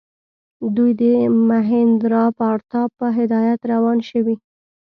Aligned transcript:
دوی 0.75 0.91
د 1.01 1.03
مهیندراپراتاپ 1.49 2.89
په 2.99 3.07
هدایت 3.17 3.61
روان 3.71 3.97
شوي. 4.09 4.35